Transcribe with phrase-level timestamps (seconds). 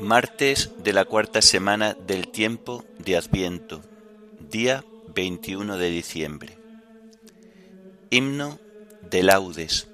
[0.00, 3.82] Martes de la cuarta semana del tiempo de Adviento,
[4.38, 6.58] día 21 de diciembre.
[8.10, 8.58] Himno
[9.10, 9.88] de laudes.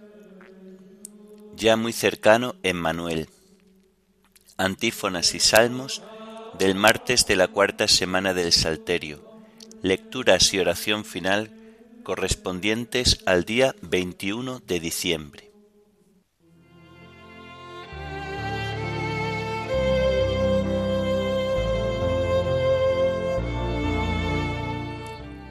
[1.56, 3.28] Ya muy cercano en Manuel.
[4.58, 6.02] Antífonas y salmos
[6.58, 9.24] del martes de la cuarta semana del Salterio.
[9.82, 11.63] Lecturas y oración final
[12.04, 15.50] correspondientes al día 21 de diciembre.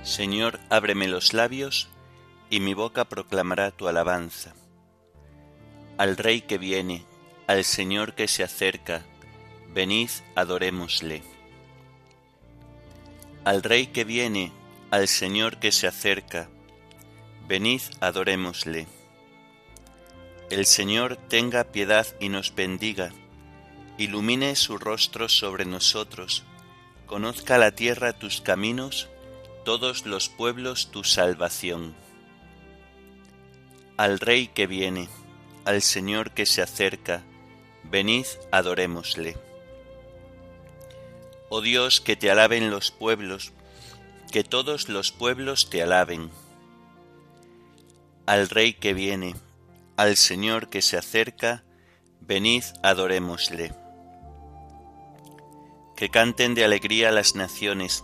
[0.03, 1.89] Señor, ábreme los labios,
[2.49, 4.53] y mi boca proclamará tu alabanza.
[5.97, 7.03] Al Rey que viene,
[7.47, 9.03] al Señor que se acerca,
[9.73, 11.23] venid, adorémosle.
[13.43, 14.51] Al Rey que viene,
[14.93, 16.49] al Señor que se acerca,
[17.47, 18.85] venid adorémosle.
[20.51, 23.11] El Señor tenga piedad y nos bendiga,
[23.97, 26.43] ilumine su rostro sobre nosotros,
[27.07, 29.09] conozca la tierra tus caminos,
[29.65, 31.95] todos los pueblos tu salvación.
[33.97, 35.09] Al Rey que viene,
[35.65, 37.23] al Señor que se acerca,
[37.83, 39.37] venid adorémosle.
[41.49, 43.53] Oh Dios, que te alaben los pueblos,
[44.33, 46.31] que todos los pueblos te alaben.
[48.25, 49.35] Al Rey que viene,
[49.95, 51.63] al Señor que se acerca,
[52.19, 53.75] venid adorémosle.
[55.95, 58.03] Que canten de alegría las naciones,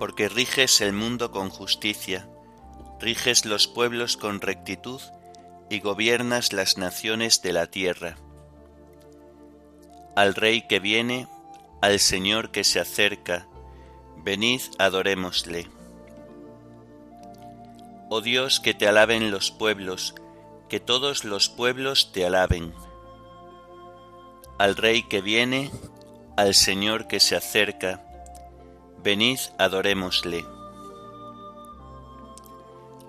[0.00, 2.28] porque riges el mundo con justicia,
[2.98, 5.00] riges los pueblos con rectitud
[5.70, 8.16] y gobiernas las naciones de la tierra.
[10.16, 11.28] Al Rey que viene,
[11.82, 13.46] al Señor que se acerca,
[14.26, 15.68] venid adorémosle.
[18.10, 20.16] Oh Dios, que te alaben los pueblos,
[20.68, 22.74] que todos los pueblos te alaben.
[24.58, 25.70] Al Rey que viene,
[26.36, 28.02] al Señor que se acerca,
[29.04, 30.44] venid adorémosle.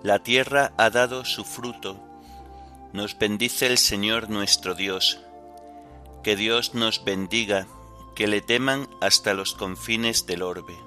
[0.04, 1.98] La tierra ha dado su fruto,
[2.94, 5.20] nos bendice el Señor nuestro Dios.
[6.24, 7.66] Que Dios nos bendiga,
[8.16, 10.87] que le teman hasta los confines del orbe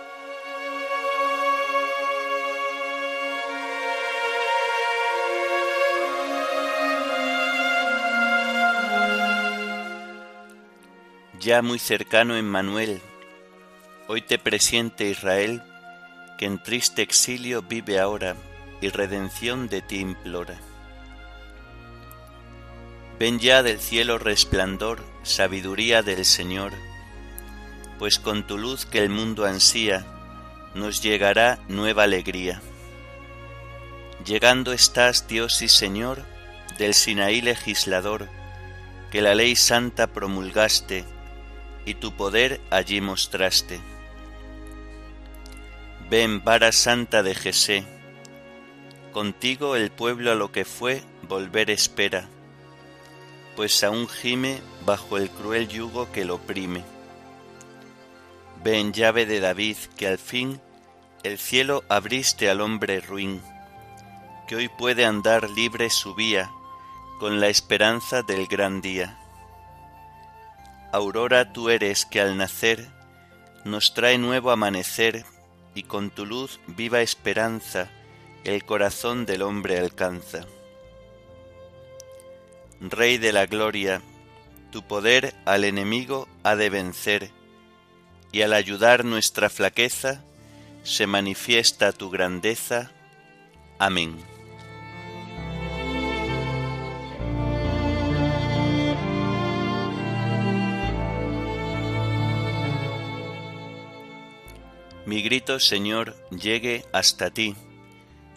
[11.41, 13.01] Ya muy cercano Emmanuel,
[14.07, 15.63] hoy te presiente Israel,
[16.37, 18.35] que en triste exilio vive ahora
[18.79, 20.59] y redención de ti implora.
[23.19, 26.73] Ven ya del cielo resplandor, sabiduría del Señor,
[27.97, 30.05] pues con tu luz que el mundo ansía,
[30.75, 32.61] nos llegará nueva alegría.
[34.25, 36.23] Llegando estás, Dios y Señor,
[36.77, 38.29] del Sinaí legislador,
[39.09, 41.03] que la ley santa promulgaste,
[41.85, 43.79] y tu poder allí mostraste.
[46.09, 47.85] Ven, vara santa de Jesé,
[49.13, 52.27] contigo el pueblo a lo que fue volver espera,
[53.55, 56.83] pues aún gime bajo el cruel yugo que lo oprime.
[58.63, 60.59] Ven, llave de David, que al fin
[61.23, 63.41] el cielo abriste al hombre ruin,
[64.47, 66.51] que hoy puede andar libre su vía
[67.19, 69.20] con la esperanza del gran día
[70.91, 72.89] Aurora tú eres que al nacer
[73.63, 75.23] nos trae nuevo amanecer
[75.73, 77.89] y con tu luz viva esperanza
[78.43, 80.45] el corazón del hombre alcanza.
[82.81, 84.01] Rey de la gloria,
[84.71, 87.29] tu poder al enemigo ha de vencer,
[88.31, 90.23] y al ayudar nuestra flaqueza
[90.83, 92.91] se manifiesta tu grandeza.
[93.77, 94.17] Amén.
[105.11, 107.53] Mi grito, Señor, llegue hasta ti,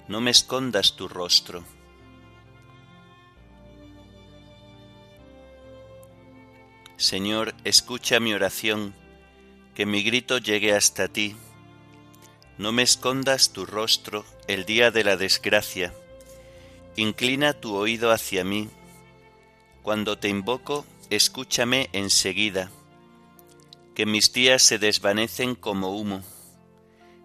[0.09, 1.63] no me escondas tu rostro.
[6.97, 8.93] Señor, escucha mi oración,
[9.77, 11.37] que mi grito llegue hasta ti.
[12.59, 15.95] No me escondas tu rostro el día de la desgracia,
[16.97, 18.69] Inclina tu oído hacia mí.
[19.85, 22.73] Cuando te invoco, escúchame enseguida,
[23.95, 26.25] que mis días se desvanecen como humo,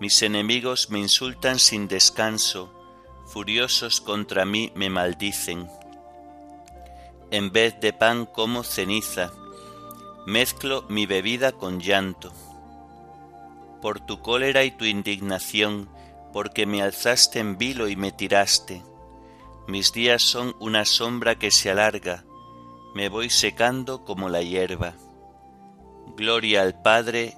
[0.00, 2.72] Mis enemigos me insultan sin descanso,
[3.26, 5.68] furiosos contra mí me maldicen.
[7.30, 9.32] En vez de pan como ceniza,
[10.24, 12.32] mezclo mi bebida con llanto.
[13.82, 15.88] Por tu cólera y tu indignación,
[16.32, 18.82] porque me alzaste en vilo y me tiraste.
[19.66, 22.24] Mis días son una sombra que se alarga,
[22.94, 24.94] me voy secando como la hierba.
[26.16, 27.37] Gloria al Padre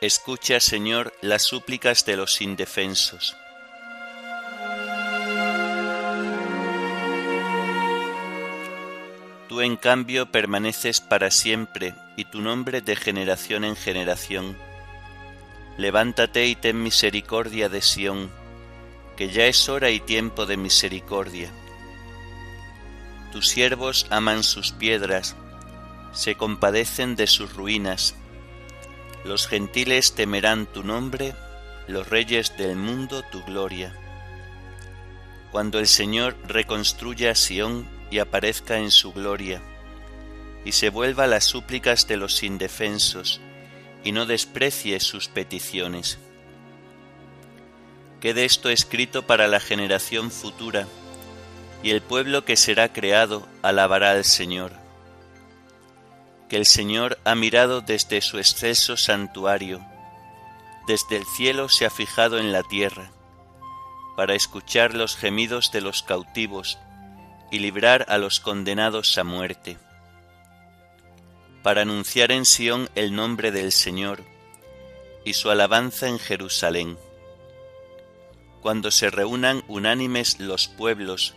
[0.00, 3.36] Escucha, Señor, las súplicas de los indefensos.
[9.46, 14.56] Tú en cambio permaneces para siempre y tu nombre de generación en generación.
[15.76, 18.30] Levántate y ten misericordia de Sión,
[19.18, 21.50] que ya es hora y tiempo de misericordia.
[23.32, 25.36] Tus siervos aman sus piedras,
[26.14, 28.14] se compadecen de sus ruinas
[29.24, 31.34] los gentiles temerán tu nombre,
[31.86, 33.94] los reyes del mundo tu gloria.
[35.52, 39.60] Cuando el Señor reconstruya Sión y aparezca en su gloria,
[40.64, 43.40] y se vuelva a las súplicas de los indefensos,
[44.04, 46.18] y no desprecie sus peticiones.
[48.20, 50.86] Quede esto escrito para la generación futura,
[51.82, 54.79] y el pueblo que será creado alabará al Señor
[56.50, 59.86] que el Señor ha mirado desde su exceso santuario,
[60.88, 63.12] desde el cielo se ha fijado en la tierra,
[64.16, 66.76] para escuchar los gemidos de los cautivos
[67.52, 69.78] y librar a los condenados a muerte,
[71.62, 74.24] para anunciar en Sión el nombre del Señor
[75.24, 76.98] y su alabanza en Jerusalén.
[78.60, 81.34] Cuando se reúnan unánimes los pueblos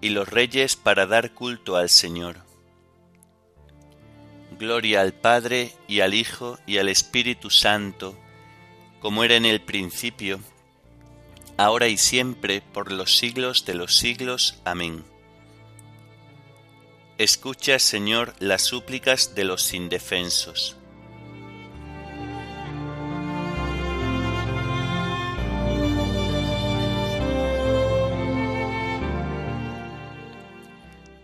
[0.00, 2.47] y los reyes para dar culto al Señor
[4.58, 8.18] Gloria al Padre y al Hijo y al Espíritu Santo,
[8.98, 10.40] como era en el principio,
[11.56, 14.60] ahora y siempre, por los siglos de los siglos.
[14.64, 15.04] Amén.
[17.18, 20.76] Escucha, Señor, las súplicas de los indefensos.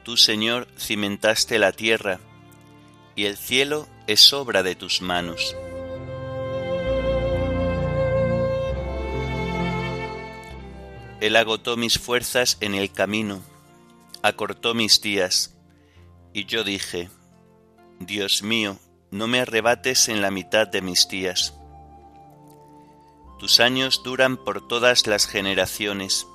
[0.04, 2.20] Tú, Señor, cimentaste la tierra,
[3.16, 5.56] y el cielo es obra de tus manos.
[11.20, 13.40] Él agotó mis fuerzas en el camino,
[14.22, 15.56] acortó mis días,
[16.32, 17.08] y yo dije,
[17.98, 18.78] Dios mío,
[19.10, 21.54] no me arrebates en la mitad de mis días.
[23.38, 26.26] Tus años duran por todas las generaciones.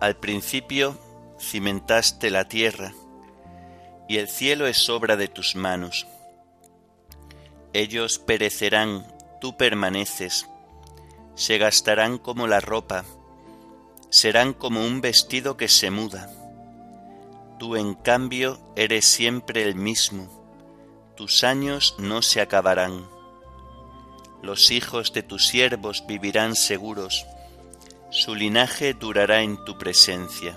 [0.00, 0.98] Al principio
[1.38, 2.94] cimentaste la tierra,
[4.08, 6.06] y el cielo es obra de tus manos.
[7.74, 9.06] Ellos perecerán,
[9.40, 10.48] tú permaneces,
[11.34, 13.04] se gastarán como la ropa,
[14.10, 16.32] serán como un vestido que se muda.
[17.58, 20.28] Tú en cambio eres siempre el mismo,
[21.16, 23.06] tus años no se acabarán.
[24.42, 27.26] Los hijos de tus siervos vivirán seguros,
[28.10, 30.56] su linaje durará en tu presencia.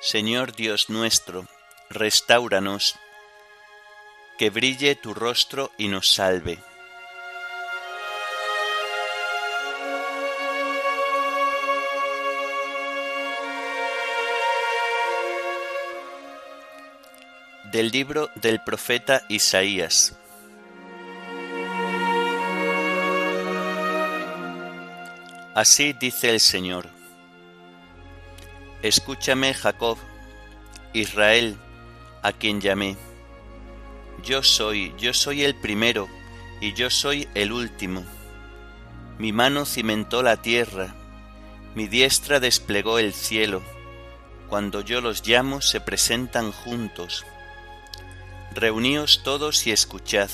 [0.00, 1.44] Señor Dios nuestro,
[1.90, 2.94] restauranos,
[4.38, 6.60] que brille tu rostro y nos salve.
[17.64, 20.14] Del libro del profeta Isaías.
[25.56, 26.97] Así dice el Señor.
[28.82, 29.98] Escúchame, Jacob,
[30.92, 31.56] Israel,
[32.22, 32.96] a quien llamé.
[34.22, 36.08] Yo soy, yo soy el primero,
[36.60, 38.04] y yo soy el último.
[39.18, 40.94] Mi mano cimentó la tierra,
[41.74, 43.62] mi diestra desplegó el cielo.
[44.48, 47.26] Cuando yo los llamo se presentan juntos.
[48.54, 50.30] Reuníos todos y escuchad.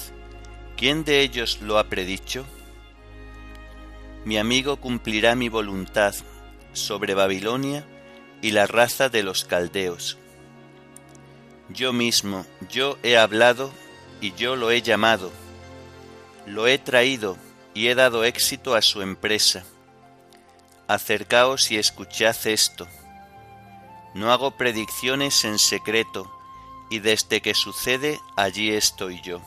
[0.76, 2.44] ¿Quién de ellos lo ha predicho?
[4.26, 6.14] Mi amigo cumplirá mi voluntad
[6.74, 7.86] sobre Babilonia
[8.42, 10.18] y la raza de los caldeos.
[11.68, 13.72] Yo mismo, yo he hablado
[14.20, 15.30] y yo lo he llamado.
[16.46, 17.36] Lo he traído
[17.72, 19.64] y he dado éxito a su empresa.
[20.86, 22.86] Acercaos y escuchad esto.
[24.14, 26.30] No hago predicciones en secreto,
[26.90, 29.40] y desde que sucede allí estoy yo.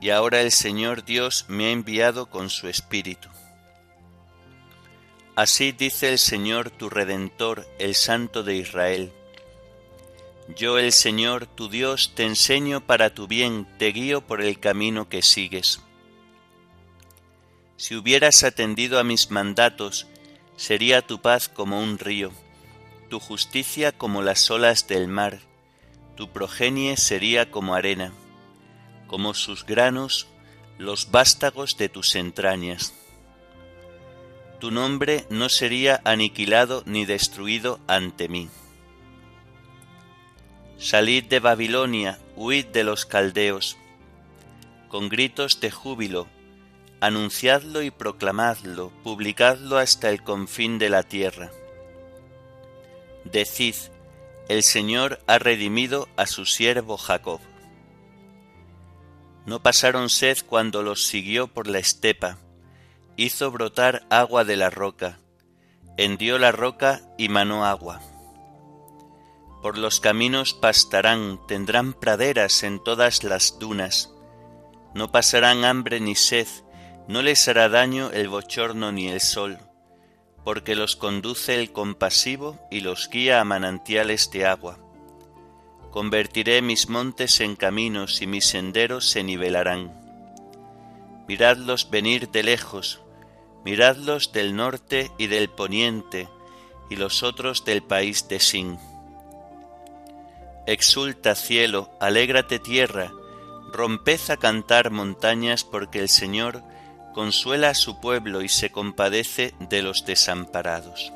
[0.00, 3.28] Y ahora el Señor Dios me ha enviado con su Espíritu.
[5.38, 9.12] Así dice el Señor tu Redentor, el Santo de Israel.
[10.56, 15.08] Yo el Señor tu Dios te enseño para tu bien, te guío por el camino
[15.08, 15.80] que sigues.
[17.76, 20.08] Si hubieras atendido a mis mandatos,
[20.56, 22.32] sería tu paz como un río,
[23.08, 25.38] tu justicia como las olas del mar,
[26.16, 28.12] tu progenie sería como arena,
[29.06, 30.26] como sus granos
[30.78, 32.92] los vástagos de tus entrañas.
[34.60, 38.48] Tu nombre no sería aniquilado ni destruido ante mí.
[40.78, 43.76] Salid de Babilonia, huid de los caldeos.
[44.88, 46.26] Con gritos de júbilo,
[47.00, 51.50] anunciadlo y proclamadlo, publicadlo hasta el confín de la tierra.
[53.24, 53.74] Decid,
[54.48, 57.40] el Señor ha redimido a su siervo Jacob.
[59.46, 62.38] No pasaron sed cuando los siguió por la estepa,
[63.18, 65.18] hizo brotar agua de la roca,
[65.96, 68.00] hendió la roca y manó agua.
[69.60, 74.14] Por los caminos pastarán, tendrán praderas en todas las dunas.
[74.94, 76.46] No pasarán hambre ni sed,
[77.08, 79.58] no les hará daño el bochorno ni el sol,
[80.44, 84.78] porque los conduce el compasivo y los guía a manantiales de agua.
[85.90, 89.92] Convertiré mis montes en caminos y mis senderos se nivelarán.
[91.26, 93.02] Miradlos venir de lejos,
[93.64, 96.28] miradlos del norte y del poniente,
[96.90, 98.78] y los otros del país de Sin
[100.66, 103.10] Exulta cielo, alégrate tierra,
[103.72, 106.62] romped a cantar montañas, porque el Señor
[107.14, 111.12] consuela a su pueblo y se compadece de los desamparados.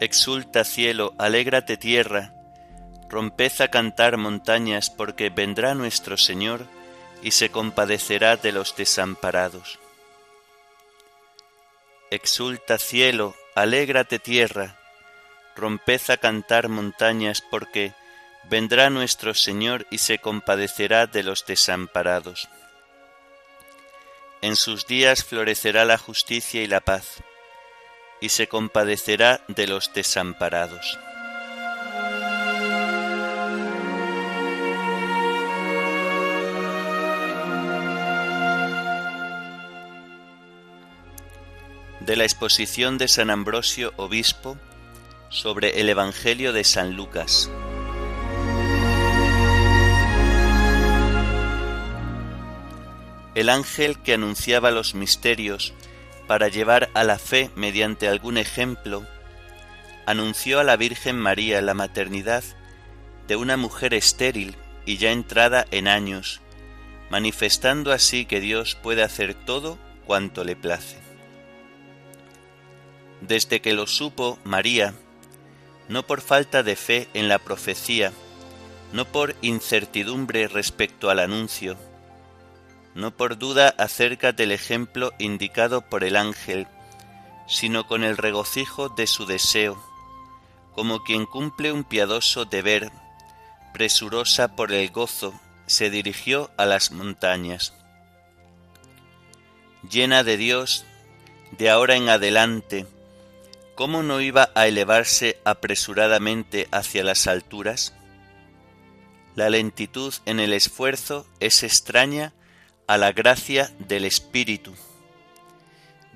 [0.00, 2.32] Exulta cielo, alégrate tierra,
[3.08, 6.66] romped a cantar montañas, porque vendrá nuestro Señor
[7.20, 9.80] y se compadecerá de los desamparados.
[12.12, 14.78] Exulta cielo, alégrate tierra,
[15.56, 17.92] romped a cantar montañas, porque
[18.48, 22.48] vendrá nuestro Señor y se compadecerá de los desamparados.
[24.42, 27.24] En sus días florecerá la justicia y la paz,
[28.20, 30.98] y se compadecerá de los desamparados.
[42.08, 44.56] de la exposición de San Ambrosio Obispo
[45.28, 47.50] sobre el Evangelio de San Lucas.
[53.34, 55.74] El ángel que anunciaba los misterios
[56.28, 59.04] para llevar a la fe mediante algún ejemplo,
[60.06, 62.44] anunció a la Virgen María la maternidad
[63.26, 64.54] de una mujer estéril
[64.84, 66.42] y ya entrada en años,
[67.10, 70.98] manifestando así que Dios puede hacer todo cuanto le place.
[73.22, 74.94] Desde que lo supo María,
[75.88, 78.12] no por falta de fe en la profecía,
[78.92, 81.78] no por incertidumbre respecto al anuncio,
[82.98, 86.66] no por duda acerca del ejemplo indicado por el ángel,
[87.46, 89.80] sino con el regocijo de su deseo,
[90.74, 92.90] como quien cumple un piadoso deber,
[93.72, 95.32] presurosa por el gozo,
[95.66, 97.72] se dirigió a las montañas.
[99.88, 100.84] Llena de Dios,
[101.52, 102.84] de ahora en adelante,
[103.76, 107.94] ¿cómo no iba a elevarse apresuradamente hacia las alturas?
[109.36, 112.32] La lentitud en el esfuerzo es extraña
[112.88, 114.74] a la gracia del Espíritu.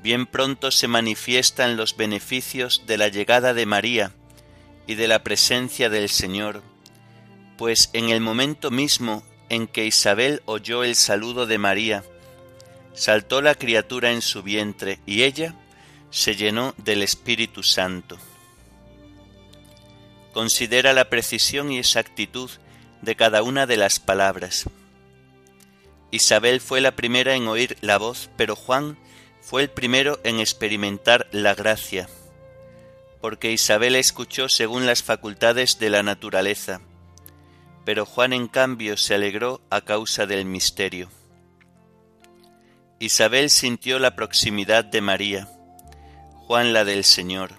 [0.02, 4.12] Bien pronto se manifiestan los beneficios de la llegada de María
[4.86, 6.62] y de la presencia del Señor,
[7.58, 12.04] pues en el momento mismo en que Isabel oyó el saludo de María,
[12.94, 15.54] saltó la criatura en su vientre y ella
[16.10, 18.16] se llenó del Espíritu Santo.
[20.32, 22.50] Considera la precisión y exactitud
[23.02, 24.64] de cada una de las palabras.
[26.12, 28.98] Isabel fue la primera en oír la voz, pero Juan
[29.40, 32.06] fue el primero en experimentar la gracia,
[33.22, 36.82] porque Isabel escuchó según las facultades de la naturaleza,
[37.86, 41.08] pero Juan en cambio se alegró a causa del misterio.
[42.98, 45.48] Isabel sintió la proximidad de María,
[46.46, 47.52] Juan la del Señor.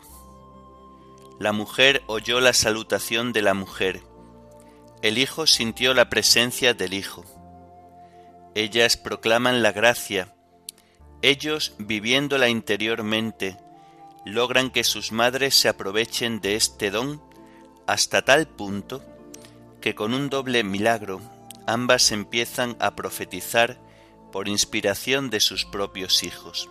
[1.39, 4.03] La mujer oyó la salutación de la mujer,
[5.01, 7.25] el Hijo sintió la presencia del Hijo.
[8.55, 10.33] Ellas proclaman la gracia,
[11.21, 13.57] ellos viviéndola interiormente,
[14.25, 17.21] logran que sus madres se aprovechen de este don
[17.87, 19.03] hasta tal punto
[19.81, 21.19] que con un doble milagro
[21.65, 23.79] ambas empiezan a profetizar
[24.31, 26.69] por inspiración de sus propios hijos.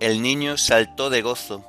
[0.00, 1.64] El niño saltó de gozo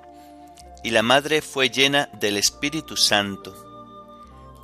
[0.84, 3.65] y la madre fue llena del Espíritu Santo,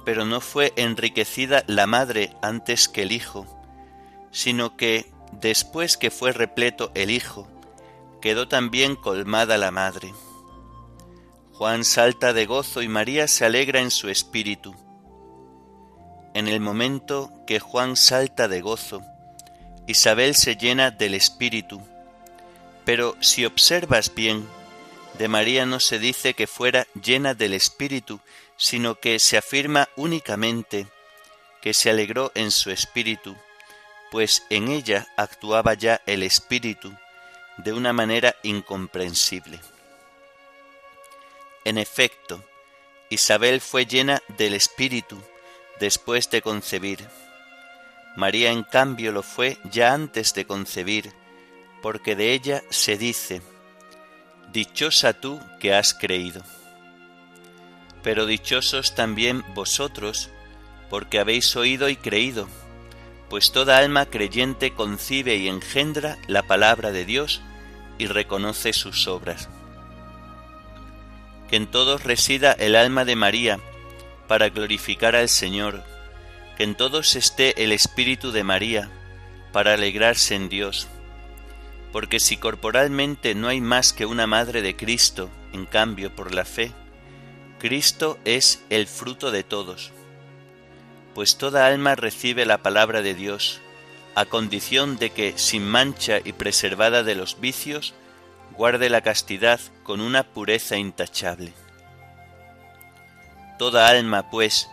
[0.05, 3.45] pero no fue enriquecida la madre antes que el hijo,
[4.31, 7.47] sino que después que fue repleto el hijo,
[8.21, 10.13] quedó también colmada la madre.
[11.53, 14.75] Juan salta de gozo y María se alegra en su espíritu.
[16.33, 19.01] En el momento que Juan salta de gozo,
[19.87, 21.81] Isabel se llena del espíritu.
[22.85, 24.47] Pero si observas bien,
[25.17, 28.21] de María no se dice que fuera llena del espíritu,
[28.61, 30.85] sino que se afirma únicamente
[31.63, 33.35] que se alegró en su espíritu,
[34.11, 36.93] pues en ella actuaba ya el espíritu
[37.57, 39.59] de una manera incomprensible.
[41.65, 42.45] En efecto,
[43.09, 45.19] Isabel fue llena del Espíritu
[45.79, 47.07] después de concebir.
[48.15, 51.11] María en cambio lo fue ya antes de concebir,
[51.81, 53.41] porque de ella se dice,
[54.51, 56.43] Dichosa tú que has creído.
[58.03, 60.29] Pero dichosos también vosotros,
[60.89, 62.47] porque habéis oído y creído,
[63.29, 67.41] pues toda alma creyente concibe y engendra la palabra de Dios
[67.97, 69.47] y reconoce sus obras
[71.51, 73.59] que en todos resida el alma de María,
[74.29, 75.83] para glorificar al Señor,
[76.55, 78.89] que en todos esté el Espíritu de María,
[79.51, 80.87] para alegrarse en Dios.
[81.91, 86.45] Porque si corporalmente no hay más que una madre de Cristo, en cambio por la
[86.45, 86.71] fe,
[87.61, 89.91] Cristo es el fruto de todos.
[91.13, 93.61] Pues toda alma recibe la palabra de Dios,
[94.15, 97.93] a condición de que, sin mancha y preservada de los vicios,
[98.57, 101.53] guarde la castidad con una pureza intachable.
[103.59, 104.67] Toda alma, pues,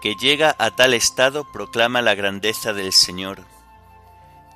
[0.00, 3.40] que llega a tal estado proclama la grandeza del Señor,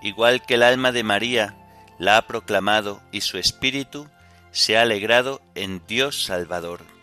[0.03, 1.57] igual que el alma de María
[1.99, 4.07] la ha proclamado y su espíritu
[4.53, 6.96] se ha alegrado en Dios Salvador.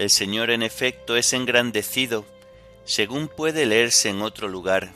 [0.00, 2.26] El Señor en efecto es engrandecido,
[2.84, 4.90] según puede leerse en otro lugar.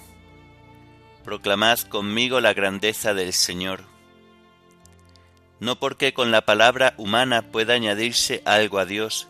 [1.22, 3.94] Proclamad conmigo la grandeza del Señor
[5.64, 9.28] no porque con la palabra humana pueda añadirse algo a Dios,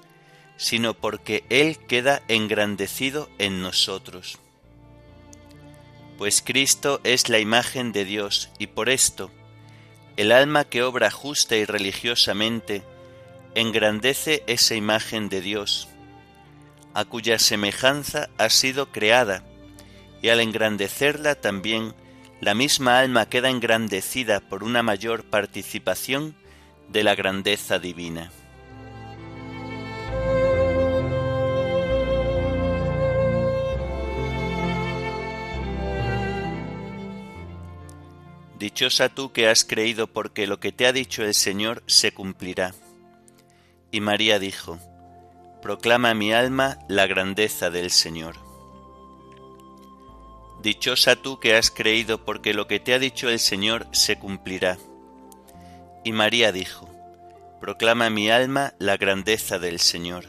[0.57, 4.39] sino porque Él queda engrandecido en nosotros.
[6.19, 9.31] Pues Cristo es la imagen de Dios y por esto
[10.17, 12.83] el alma que obra justa y religiosamente
[13.55, 15.89] engrandece esa imagen de Dios,
[16.93, 19.45] a cuya semejanza ha sido creada,
[20.23, 21.95] y al engrandecerla también
[22.41, 26.35] la misma alma queda engrandecida por una mayor participación
[26.89, 28.31] de la grandeza divina.
[38.59, 42.75] Dichosa tú que has creído porque lo que te ha dicho el Señor se cumplirá.
[43.95, 44.81] Y María dijo,
[45.63, 48.35] Proclama mi alma la grandeza del Señor.
[50.61, 54.79] Dichosa tú que has creído porque lo que te ha dicho el Señor se cumplirá.
[56.03, 56.89] Y María dijo,
[57.61, 60.25] Proclama mi alma la grandeza del Señor.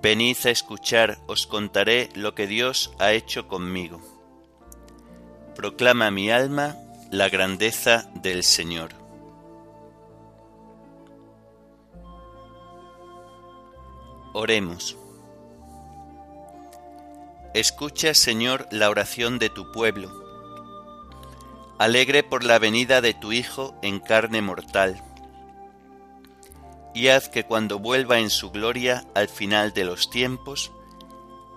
[0.00, 4.00] Venid a escuchar, os contaré lo que Dios ha hecho conmigo.
[5.54, 6.76] Proclama mi alma
[7.10, 9.05] la grandeza del Señor.
[14.38, 14.98] Oremos.
[17.54, 20.12] Escucha, Señor, la oración de tu pueblo.
[21.78, 25.02] Alegre por la venida de tu Hijo en carne mortal.
[26.94, 30.70] Y haz que cuando vuelva en su gloria al final de los tiempos,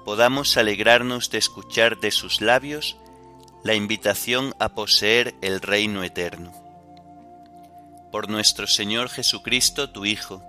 [0.05, 2.95] podamos alegrarnos de escuchar de sus labios
[3.61, 6.53] la invitación a poseer el reino eterno.
[8.09, 10.48] Por nuestro Señor Jesucristo, tu Hijo,